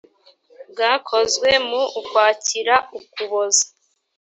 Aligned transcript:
bwakozwe 0.69 1.49
mu 1.67 1.81
ukwakira 1.99 2.75
ukuboza 2.97 3.65